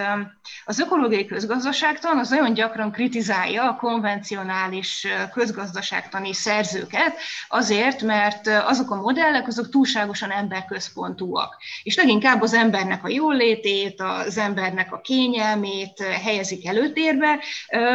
[0.65, 9.02] az ökológiai közgazdaságtan az nagyon gyakran kritizálja a konvencionális közgazdaságtani szerzőket, azért, mert azok a
[9.02, 11.58] modellek, azok túlságosan emberközpontúak.
[11.84, 17.39] És leginkább az embernek a jólétét, az embernek a kényelmét helyezik előtérbe,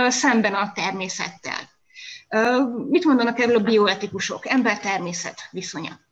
[0.08, 1.72] szemben a természettel.
[2.88, 6.03] Mit mondanak erről a bioetikusok, ember-természet viszonya?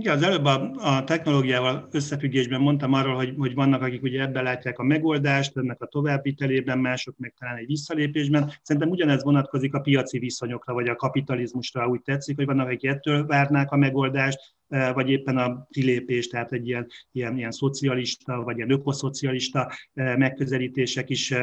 [0.00, 4.42] Igen, az előbb a, a technológiával összefüggésben mondtam arról, hogy, hogy vannak, akik ugye ebben
[4.42, 8.52] látják a megoldást, ennek a továbbvitelében, mások meg talán egy visszalépésben.
[8.62, 13.26] Szerintem ugyanez vonatkozik a piaci viszonyokra, vagy a kapitalizmusra, úgy tetszik, hogy vannak, akik ettől
[13.26, 18.70] várnák a megoldást, vagy éppen a kilépés, tehát egy ilyen, ilyen, ilyen szocialista, vagy ilyen
[18.70, 21.34] ökoszocialista megközelítések is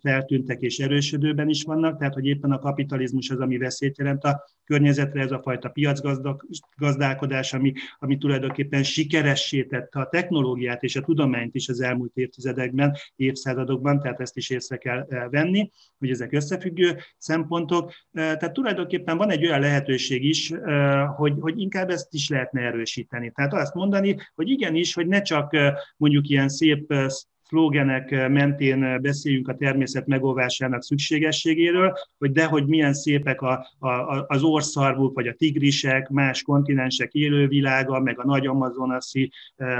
[0.00, 4.44] feltűntek és erősödőben is vannak, tehát hogy éppen a kapitalizmus az, ami veszélyt jelent a
[4.64, 11.54] környezetre, ez a fajta piacgazdálkodás, ami, ami tulajdonképpen sikeressé tette a technológiát és a tudományt
[11.54, 17.92] is az elmúlt évtizedekben, évszázadokban, tehát ezt is észre kell venni, hogy ezek összefüggő szempontok.
[18.12, 20.52] Tehát tulajdonképpen van egy olyan lehetőség is,
[21.16, 23.30] hogy, hogy inkább ezt is lehetne erősíteni.
[23.30, 25.56] Tehát azt mondani, hogy igenis, hogy ne csak
[25.96, 26.94] mondjuk ilyen szép
[27.52, 34.42] szlógenek mentén beszéljünk a természet megóvásának szükségességéről, hogy de hogy milyen szépek a, a, az
[34.42, 39.32] orszarvuk, vagy a tigrisek, más kontinensek élővilága, meg a nagy amazonaszi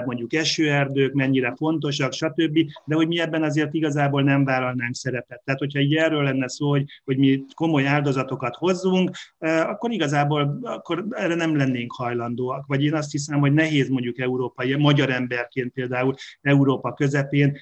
[0.04, 5.42] mondjuk esőerdők, mennyire fontosak, stb., de hogy mi ebben azért igazából nem vállalnánk szerepet.
[5.44, 11.04] Tehát, hogyha így erről lenne szó, hogy, hogy mi komoly áldozatokat hozzunk, akkor igazából akkor
[11.10, 12.66] erre nem lennénk hajlandóak.
[12.66, 17.60] Vagy én azt hiszem, hogy nehéz mondjuk európai, magyar emberként például Európa közepén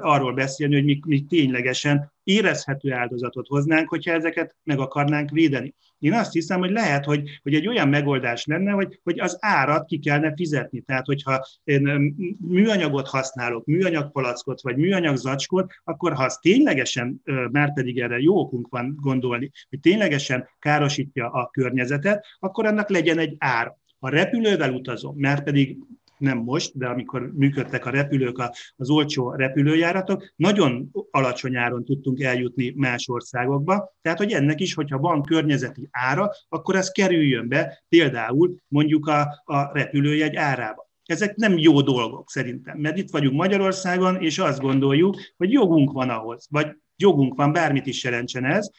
[0.00, 5.74] arról beszélni, hogy mi, mi ténylegesen érezhető áldozatot hoznánk, hogyha ezeket meg akarnánk védeni.
[5.98, 9.86] Én azt hiszem, hogy lehet, hogy, hogy egy olyan megoldás lenne, hogy, hogy az árat
[9.86, 10.80] ki kellene fizetni.
[10.80, 12.14] Tehát, hogyha én
[12.48, 18.68] műanyagot használok, műanyagpalackot vagy műanyag zacskót, akkor ha az ténylegesen, már pedig erre jó okunk
[18.68, 23.76] van gondolni, hogy ténylegesen károsítja a környezetet, akkor annak legyen egy ár.
[23.98, 25.78] Ha repülővel utazom, mert pedig
[26.18, 28.42] nem most, de amikor működtek a repülők,
[28.76, 33.92] az olcsó repülőjáratok, nagyon alacsony áron tudtunk eljutni más országokba.
[34.02, 39.42] Tehát, hogy ennek is, hogyha van környezeti ára, akkor ez kerüljön be például mondjuk a,
[39.44, 40.88] a repülőjegy árába.
[41.04, 46.10] Ezek nem jó dolgok szerintem, mert itt vagyunk Magyarországon, és azt gondoljuk, hogy jogunk van
[46.10, 48.70] ahhoz, vagy jogunk van, bármit is jelentsen ez,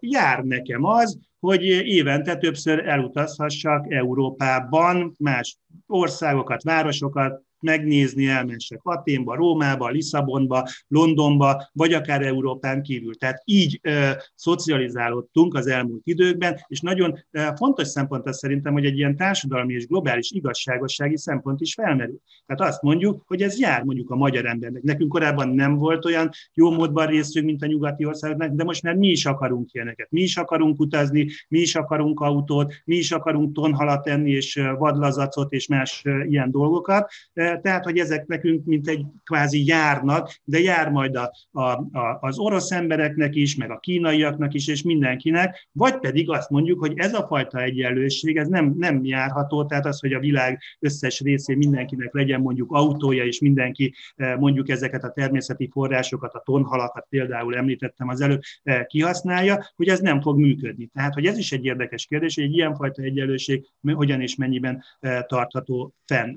[0.00, 9.88] jár nekem az, hogy évente többször elutazhassak Európában más országokat, városokat, megnézni, elmensek Aténba, Rómába,
[9.88, 13.14] Lisszabonba, Londonba, vagy akár Európán kívül.
[13.14, 18.84] Tehát így ö, szocializálódtunk az elmúlt időkben, és nagyon ö, fontos szempont az szerintem, hogy
[18.84, 22.20] egy ilyen társadalmi és globális igazságossági szempont is felmerül.
[22.46, 24.82] Tehát azt mondjuk, hogy ez jár mondjuk a magyar embernek.
[24.82, 28.94] Nekünk korábban nem volt olyan jó módban részünk, mint a nyugati országoknak, de most már
[28.94, 30.10] mi is akarunk ilyeneket.
[30.10, 35.52] Mi is akarunk utazni, mi is akarunk autót, mi is akarunk tonhalat enni, és vadlazacot,
[35.52, 37.10] és más ilyen dolgokat
[37.56, 41.62] tehát hogy ezek nekünk mint egy kvázi járnak, de jár majd a, a,
[41.98, 46.78] a, az orosz embereknek is, meg a kínaiaknak is, és mindenkinek, vagy pedig azt mondjuk,
[46.78, 51.20] hogy ez a fajta egyenlőség, ez nem, nem járható, tehát az, hogy a világ összes
[51.20, 57.06] részén mindenkinek legyen mondjuk autója, és mindenki e, mondjuk ezeket a természeti forrásokat, a tonhalakat
[57.08, 60.86] például említettem az előbb, e, kihasználja, hogy ez nem fog működni.
[60.86, 65.22] Tehát, hogy ez is egy érdekes kérdés, hogy egy ilyenfajta egyenlőség hogyan és mennyiben e,
[65.22, 66.36] tartható fenn.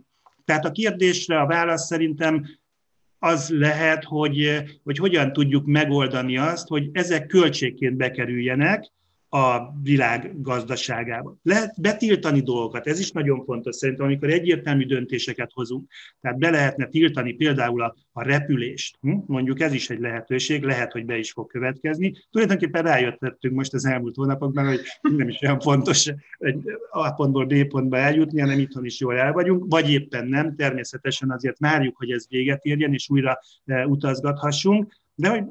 [0.51, 2.45] Tehát a kérdésre a válasz szerintem
[3.19, 8.91] az lehet, hogy, hogy hogyan tudjuk megoldani azt, hogy ezek költségként bekerüljenek,
[9.33, 11.35] a világ gazdaságába.
[11.43, 15.91] Lehet betiltani dolgokat, ez is nagyon fontos szerintem, amikor egyértelmű döntéseket hozunk.
[16.21, 18.97] Tehát be lehetne tiltani például a, a repülést.
[19.01, 19.17] Hm?
[19.25, 22.13] Mondjuk ez is egy lehetőség, lehet, hogy be is fog következni.
[22.31, 27.67] Tulajdonképpen rájöttettünk most az elmúlt hónapokban, hogy nem is olyan fontos egy A pontból B
[27.67, 30.55] pontba eljutni, hanem itthon is jól el vagyunk, vagy éppen nem.
[30.55, 34.99] Természetesen azért várjuk, hogy ez véget érjen, és újra e, utazgathassunk.
[35.15, 35.43] De hogy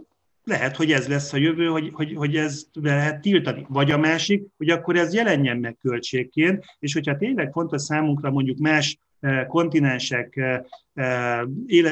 [0.45, 3.67] lehet, hogy ez lesz a jövő, hogy, hogy, hogy ez lehet tiltani.
[3.69, 8.59] Vagy a másik, hogy akkor ez jelenjen meg költségként, és hogyha tényleg fontos számunkra mondjuk
[8.59, 10.61] más eh, kontinensek eh,
[10.95, 11.43] eh,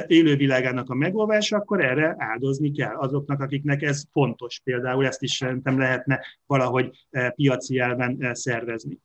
[0.06, 4.60] élővilágának a megolvása, akkor erre áldozni kell azoknak, akiknek ez fontos.
[4.64, 8.98] Például ezt is szerintem lehetne valahogy piaci elven szervezni.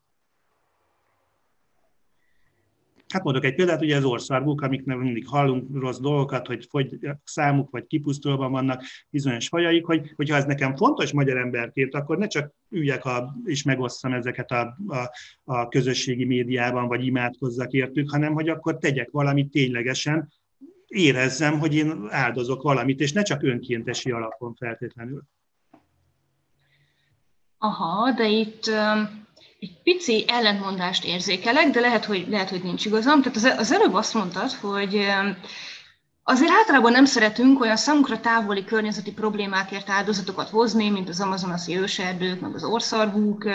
[3.14, 7.70] Hát mondok egy példát, ugye az orszarvuk, amiknek mindig hallunk rossz dolgokat, hogy fogy számuk,
[7.70, 12.54] vagy kipusztulóban vannak bizonyos fajaik, hogy, hogyha ez nekem fontos magyar emberként, akkor ne csak
[12.70, 15.10] üljek a, és megosszam ezeket a, a,
[15.44, 20.32] a közösségi médiában, vagy imádkozzak értük, hanem hogy akkor tegyek valamit ténylegesen,
[20.88, 25.24] érezzem, hogy én áldozok valamit, és ne csak önkéntesi alapon feltétlenül.
[27.58, 28.72] Aha, de itt
[29.64, 33.22] egy pici ellentmondást érzékelek, de lehet, hogy, lehet, hogy nincs igazam.
[33.22, 35.08] Tehát az, az előbb azt mondtad, hogy
[36.26, 42.40] Azért általában nem szeretünk olyan számunkra távoli környezeti problémákért áldozatokat hozni, mint az amazonasi őserdők,
[42.40, 43.50] meg az orszarvúk.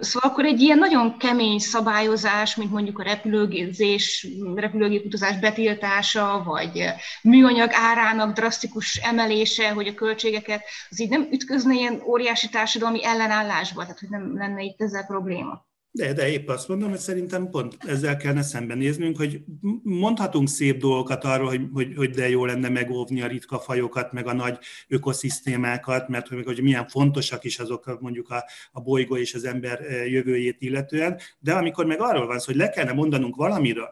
[0.00, 6.84] Szóval akkor egy ilyen nagyon kemény szabályozás, mint mondjuk a repülőgépzés, repülőgéputazás betiltása, vagy
[7.22, 13.82] műanyag árának drasztikus emelése, hogy a költségeket, az így nem ütközne ilyen óriási társadalmi ellenállásba,
[13.82, 15.67] tehát hogy nem lenne itt ezzel probléma.
[15.98, 19.42] De, de épp azt mondom, hogy szerintem pont ezzel kellene szembenéznünk, hogy
[19.82, 24.26] mondhatunk szép dolgokat arról, hogy, hogy, hogy de jó lenne megóvni a ritka fajokat, meg
[24.26, 24.58] a nagy
[24.88, 29.80] ökoszisztémákat, mert hogy, hogy milyen fontosak is azok mondjuk a, a bolygó és az ember
[29.80, 33.90] eh, jövőjét illetően, de amikor meg arról van szó, hogy le kellene mondanunk valamiről,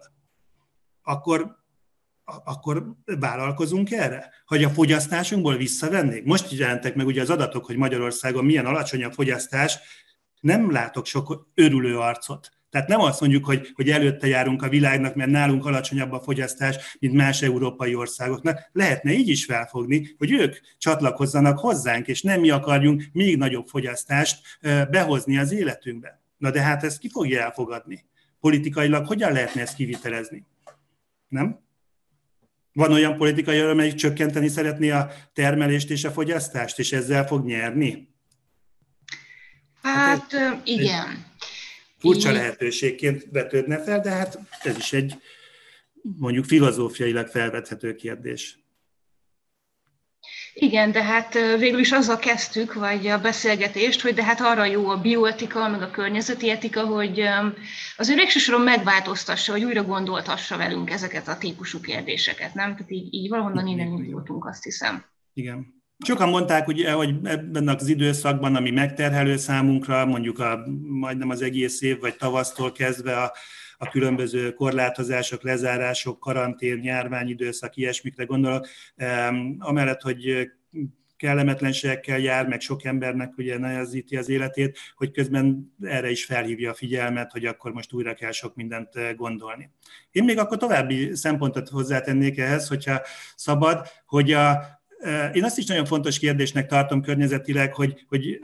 [1.03, 1.65] akkor
[2.45, 4.31] akkor vállalkozunk erre?
[4.47, 6.25] Hogy a fogyasztásunkból visszavennék?
[6.25, 9.79] Most jelentek meg ugye az adatok, hogy Magyarországon milyen alacsony a fogyasztás,
[10.41, 12.51] nem látok sok örülő arcot.
[12.71, 16.97] Tehát nem azt mondjuk, hogy, hogy előtte járunk a világnak, mert nálunk alacsonyabb a fogyasztás,
[17.01, 18.71] mint más európai országoknak.
[18.73, 24.59] Lehetne így is felfogni, hogy ők csatlakozzanak hozzánk, és nem mi akarjunk még nagyobb fogyasztást
[24.91, 26.21] behozni az életünkbe.
[26.39, 28.05] Na de hát ezt ki fogja elfogadni?
[28.41, 30.47] Politikailag hogyan lehetne ezt kivitelezni?
[31.29, 31.61] Nem?
[32.73, 38.15] Van olyan politikai, amelyik csökkenteni szeretné a termelést és a fogyasztást, és ezzel fog nyerni?
[39.95, 41.27] Hát, hát igen.
[41.99, 45.15] Furcsa lehetőségként vetődne fel, de hát ez is egy
[46.19, 48.59] mondjuk filozófiailag felvethető kérdés.
[50.55, 54.89] Igen, de hát végül is azzal kezdtük, vagy a beszélgetést, hogy de hát arra jó
[54.89, 57.21] a bioetika, meg a környezeti etika, hogy
[57.97, 62.73] az végső soron megváltoztassa, vagy újra gondoltassa velünk ezeket a típusú kérdéseket, nem?
[62.73, 65.05] Tehát így, így valahonnan innen indultunk, azt hiszem.
[65.35, 65.76] Igen.
[65.99, 71.83] Sokan mondták, ugye, hogy ebben az időszakban, ami megterhelő számunkra, mondjuk a, majdnem az egész
[71.83, 73.33] év, vagy tavasztól kezdve a,
[73.79, 78.67] a különböző korlátozások, lezárások, karantén, járványidőszak, ilyesmikre gondolok,
[79.59, 80.51] amellett, hogy
[81.17, 86.75] kellemetlenségekkel jár, meg sok embernek ugye nehezíti az életét, hogy közben erre is felhívja a
[86.75, 89.71] figyelmet, hogy akkor most újra kell sok mindent gondolni.
[90.11, 93.01] Én még akkor további szempontot hozzátennék ehhez, hogyha
[93.37, 94.77] szabad, hogy a,
[95.33, 98.41] én azt is nagyon fontos kérdésnek tartom környezetileg, hogy, hogy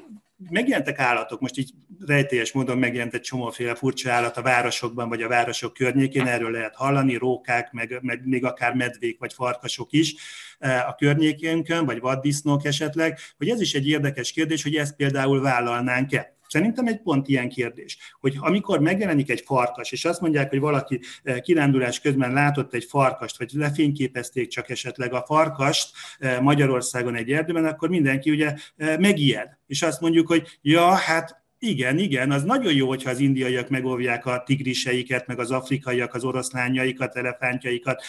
[0.51, 1.71] megjelentek állatok, most így
[2.07, 6.75] rejtélyes módon megjelent egy csomóféle furcsa állat a városokban, vagy a városok környékén, erről lehet
[6.75, 10.15] hallani, rókák, meg, meg még akár medvék, vagy farkasok is
[10.59, 16.37] a környékénkön, vagy vaddisznók esetleg, hogy ez is egy érdekes kérdés, hogy ezt például vállalnánk-e.
[16.53, 21.01] Szerintem egy pont ilyen kérdés, hogy amikor megjelenik egy farkas, és azt mondják, hogy valaki
[21.23, 27.31] eh, kirándulás közben látott egy farkast, vagy lefényképezték csak esetleg a farkast eh, Magyarországon egy
[27.31, 29.59] erdőben, akkor mindenki ugye eh, megijed.
[29.67, 34.27] És azt mondjuk, hogy ja, hát igen, igen, az nagyon jó, hogyha az indiaiak megóvják
[34.27, 38.03] a tigriseiket, meg az afrikaiak, az oroszlányaikat, elefántjaikat,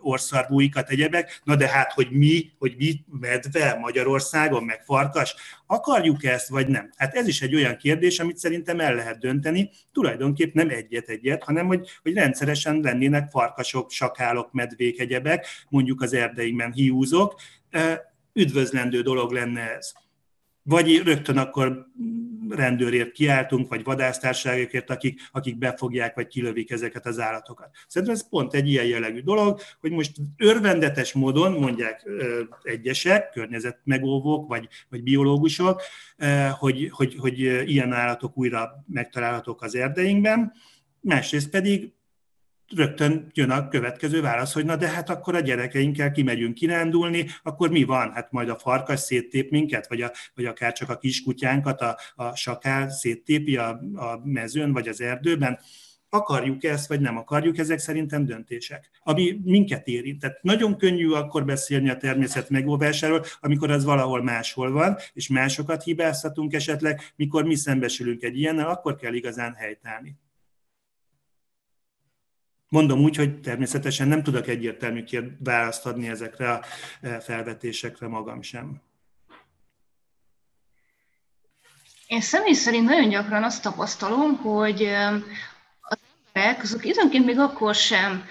[0.00, 1.40] orszarvúikat, egyebek.
[1.44, 5.34] Na de hát, hogy mi, hogy mi medve Magyarországon, meg farkas,
[5.66, 6.90] akarjuk ezt, vagy nem?
[6.96, 11.66] Hát ez is egy olyan kérdés, amit szerintem el lehet dönteni, tulajdonképp nem egyet-egyet, hanem
[11.66, 17.40] hogy, hogy rendszeresen lennének farkasok, sakálok, medvék, egyebek, mondjuk az erdeiben hiúzok.
[18.32, 19.92] Üdvözlendő dolog lenne ez
[20.68, 21.86] vagy rögtön akkor
[22.50, 27.70] rendőrért kiáltunk, vagy vadásztárságokért, akik, akik befogják, vagy kilövik ezeket az állatokat.
[27.88, 32.08] Szerintem ez pont egy ilyen jellegű dolog, hogy most örvendetes módon mondják
[32.62, 35.82] egyesek, környezetmegóvók, vagy, vagy biológusok,
[36.58, 40.52] hogy, hogy, hogy ilyen állatok újra megtalálhatók az erdeinkben,
[41.00, 41.94] másrészt pedig
[42.74, 47.70] rögtön jön a következő válasz, hogy na de hát akkor a gyerekeinkkel kimegyünk kirándulni, akkor
[47.70, 48.12] mi van?
[48.12, 52.36] Hát majd a farkas széttép minket, vagy, a, vagy akár csak a kiskutyánkat a, a
[52.36, 55.58] sakál széttépi a, a mezőn, vagy az erdőben.
[56.08, 60.20] Akarjuk ezt, vagy nem akarjuk, ezek szerintem döntések, ami minket érint.
[60.20, 65.82] Tehát nagyon könnyű akkor beszélni a természet megóvásáról, amikor az valahol máshol van, és másokat
[65.82, 70.16] hibáztatunk esetleg, mikor mi szembesülünk egy ilyennel, akkor kell igazán helytállni.
[72.68, 75.04] Mondom úgy, hogy természetesen nem tudok egyértelmű
[75.38, 76.64] választ adni ezekre a
[77.00, 78.80] e, felvetésekre magam sem.
[82.06, 84.82] Én személy szerint nagyon gyakran azt tapasztalom, hogy
[85.80, 85.98] az
[86.32, 88.24] emberek azok időnként még akkor sem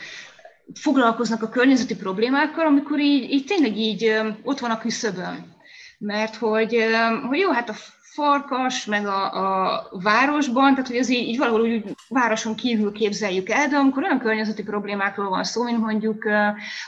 [0.74, 5.56] foglalkoznak a környezeti problémákkal, amikor így, így tényleg így ott van a küszöbön.
[5.98, 6.86] Mert hogy,
[7.28, 7.76] hogy jó, hát a
[8.16, 13.50] farkas, meg a, a városban, tehát hogy ez így, így valahol úgy városon kívül képzeljük
[13.50, 16.26] el, de amikor olyan környezeti problémákról van szó, mint mondjuk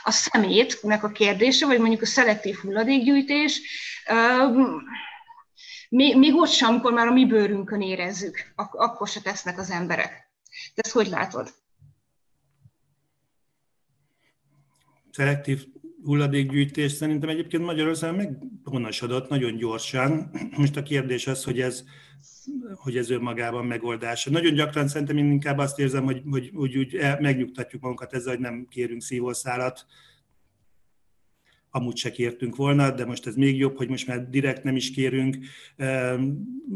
[0.02, 3.60] a szemétnek a kérdése, vagy mondjuk a szelektív hulladékgyűjtés,
[5.88, 10.30] még, ott sem, amikor már a mi bőrünkön érezzük, ak- akkor se tesznek az emberek.
[10.74, 11.52] De ezt hogy látod?
[15.10, 15.64] szelektív
[16.04, 20.30] hulladékgyűjtés szerintem egyébként Magyarországon meghonosodott nagyon gyorsan.
[20.56, 21.84] Most a kérdés az, hogy ez,
[22.74, 24.30] hogy ez önmagában megoldása.
[24.30, 28.42] Nagyon gyakran szerintem én inkább azt érzem, hogy, hogy, hogy úgy megnyugtatjuk magunkat ezzel, hogy
[28.42, 29.86] nem kérünk szívószálat,
[31.70, 34.90] amúgy se kértünk volna, de most ez még jobb, hogy most már direkt nem is
[34.90, 35.36] kérünk,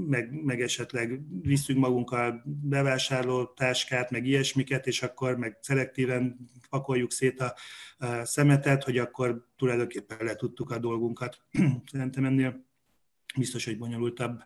[0.09, 7.41] meg, meg esetleg visszünk magunkkal bevásárló táskát, meg ilyesmiket, és akkor meg szelektíven pakoljuk szét
[7.41, 7.55] a,
[7.99, 11.41] a szemetet, hogy akkor tulajdonképpen le tudtuk a dolgunkat.
[11.93, 12.67] Szerintem ennél
[13.37, 14.43] biztos, hogy bonyolultabb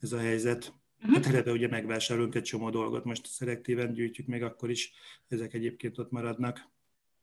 [0.00, 0.74] ez a helyzet.
[0.98, 1.12] Mhm.
[1.12, 4.92] Hát eleve ugye megvásárolunk egy csomó dolgot, most szelektíven gyűjtjük meg, akkor is
[5.28, 6.74] ezek egyébként ott maradnak.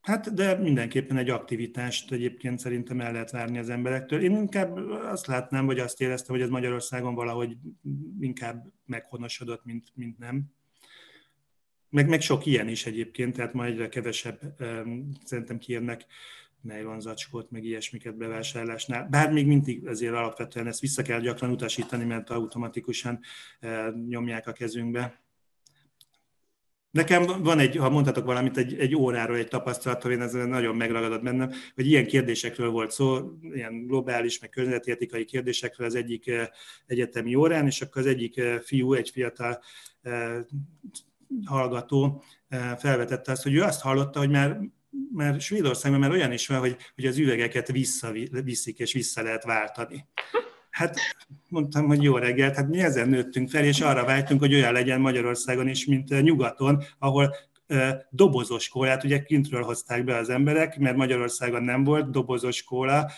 [0.03, 4.21] Hát, de mindenképpen egy aktivitást egyébként szerintem el lehet várni az emberektől.
[4.21, 7.57] Én inkább azt látnám, vagy azt éreztem, hogy ez Magyarországon valahogy
[8.19, 10.43] inkább meghonosodott, mint, mint nem.
[11.89, 14.39] Meg, meg sok ilyen is egyébként, tehát ma egyre kevesebb
[15.23, 16.05] szerintem kérnek
[16.61, 17.01] nylon
[17.49, 19.07] meg ilyesmiket bevásárlásnál.
[19.09, 23.19] Bár még mindig azért alapvetően ezt vissza kell gyakran utasítani, mert automatikusan
[24.07, 25.22] nyomják a kezünkbe.
[26.93, 31.21] Nekem van egy, ha mondhatok valamit, egy, egy óráról egy tapasztalatom, én ez nagyon megragadott
[31.21, 36.47] bennem, hogy ilyen kérdésekről volt szó, ilyen globális, meg környezetértikai kérdésekről az egyik eh,
[36.85, 39.59] egyetemi órán, és akkor az egyik eh, fiú, egy fiatal
[40.01, 40.37] eh,
[41.45, 42.23] hallgató
[42.77, 44.59] felvetette azt, hogy ő azt hallotta, hogy már
[45.13, 50.07] mert Svédországban már olyan is van, hogy, hogy az üvegeket visszaviszik és vissza lehet váltani.
[50.73, 50.99] Hát
[51.47, 55.01] mondtam, hogy jó reggelt, hát mi ezen nőttünk fel, és arra vágytunk, hogy olyan legyen
[55.01, 57.35] Magyarországon is, mint nyugaton, ahol
[58.09, 63.11] dobozos kólát, ugye kintről hozták be az emberek, mert Magyarországon nem volt dobozos kóla,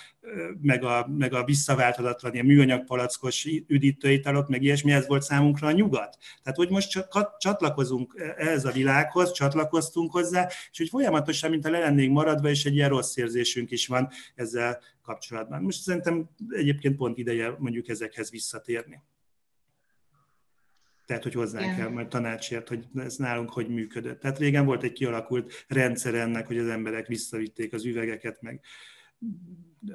[0.62, 5.72] meg a, meg a visszaválthatatlan ilyen műanyag palackos üdítőitalok, meg ilyesmi, ez volt számunkra a
[5.72, 6.18] nyugat.
[6.44, 11.70] Tehát, hogy most csak csatlakozunk ehhez a világhoz, csatlakoztunk hozzá, és hogy folyamatosan, mint a
[11.70, 15.62] le lennénk maradva, és egy ilyen rossz érzésünk is van ezzel kapcsolatban.
[15.62, 19.02] Most szerintem egyébként pont ideje mondjuk ezekhez visszatérni.
[21.06, 21.78] Tehát, hogy hozzánk yeah.
[21.78, 24.20] kell majd tanácsért, hogy ez nálunk hogy működött.
[24.20, 28.62] Tehát régen volt egy kialakult rendszer ennek, hogy az emberek visszavitték az üvegeket, meg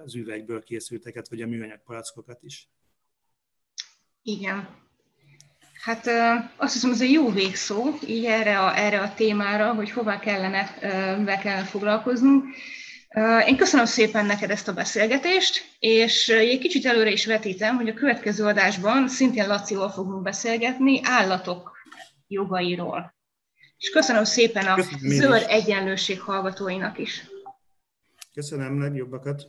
[0.05, 2.69] az üvegből készülteket, vagy a műanyag palackokat is.
[4.23, 4.69] Igen.
[5.83, 6.07] Hát
[6.57, 10.77] azt hiszem, ez egy jó végszó, így erre a, erre a témára, hogy hová kellene,
[11.25, 12.45] be kellene foglalkoznunk.
[13.47, 17.95] Én köszönöm szépen neked ezt a beszélgetést, és egy kicsit előre is vetítem, hogy a
[17.95, 21.71] következő adásban szintén Lacival fogunk beszélgetni állatok
[22.27, 23.15] jogairól.
[23.77, 27.25] És köszönöm szépen a köszönöm Zöld Egyenlőség hallgatóinak is.
[28.35, 29.47] Köszönöm, legjobbakat!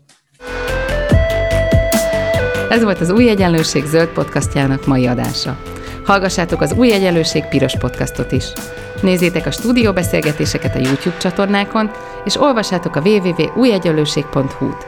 [2.69, 5.61] Ez volt az Új Egyenlőség zöld podcastjának mai adása.
[6.05, 8.45] Hallgassátok az Új Egyenlőség piros podcastot is.
[9.01, 11.91] Nézzétek a stúdióbeszélgetéseket a YouTube csatornákon,
[12.23, 14.87] és olvassátok a www.újegyenlőség.hu-t.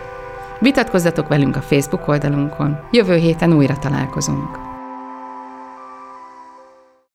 [0.60, 2.80] Vitatkozzatok velünk a Facebook oldalunkon.
[2.92, 4.73] Jövő héten újra találkozunk.